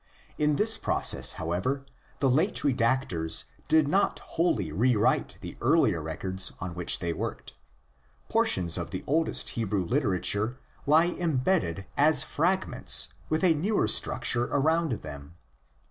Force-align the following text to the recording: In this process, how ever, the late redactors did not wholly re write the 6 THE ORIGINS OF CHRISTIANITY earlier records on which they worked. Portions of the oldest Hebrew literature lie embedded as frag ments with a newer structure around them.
In 0.39 0.55
this 0.55 0.79
process, 0.79 1.33
how 1.33 1.51
ever, 1.51 1.85
the 2.21 2.27
late 2.27 2.55
redactors 2.63 3.43
did 3.67 3.87
not 3.87 4.17
wholly 4.17 4.71
re 4.71 4.95
write 4.95 5.37
the 5.41 5.49
6 5.51 5.59
THE 5.59 5.59
ORIGINS 5.59 5.59
OF 5.59 5.61
CHRISTIANITY 5.61 5.75
earlier 5.91 6.01
records 6.01 6.53
on 6.59 6.73
which 6.73 6.97
they 6.97 7.13
worked. 7.13 7.53
Portions 8.27 8.77
of 8.79 8.89
the 8.89 9.03
oldest 9.05 9.49
Hebrew 9.49 9.85
literature 9.85 10.57
lie 10.87 11.09
embedded 11.19 11.85
as 11.95 12.23
frag 12.23 12.67
ments 12.67 13.09
with 13.29 13.43
a 13.43 13.53
newer 13.53 13.87
structure 13.87 14.45
around 14.45 14.93
them. 15.03 15.35